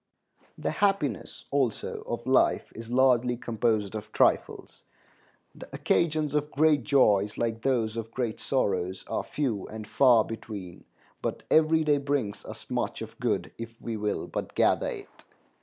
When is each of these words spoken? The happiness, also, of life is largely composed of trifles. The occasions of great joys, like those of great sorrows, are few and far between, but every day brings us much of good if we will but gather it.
The 0.57 0.71
happiness, 0.71 1.45
also, 1.51 2.01
of 2.07 2.25
life 2.25 2.71
is 2.73 2.89
largely 2.89 3.37
composed 3.37 3.93
of 3.93 4.11
trifles. 4.11 4.81
The 5.53 5.69
occasions 5.71 6.33
of 6.33 6.49
great 6.49 6.83
joys, 6.83 7.37
like 7.37 7.61
those 7.61 7.95
of 7.95 8.09
great 8.09 8.39
sorrows, 8.39 9.05
are 9.07 9.21
few 9.23 9.67
and 9.67 9.87
far 9.87 10.25
between, 10.25 10.85
but 11.21 11.43
every 11.51 11.83
day 11.83 11.99
brings 11.99 12.43
us 12.45 12.67
much 12.67 13.03
of 13.03 13.19
good 13.19 13.51
if 13.59 13.79
we 13.79 13.95
will 13.95 14.25
but 14.25 14.55
gather 14.55 14.87
it. 14.87 15.23